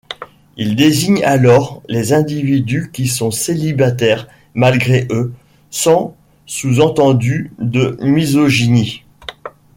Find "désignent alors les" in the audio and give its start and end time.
0.75-2.11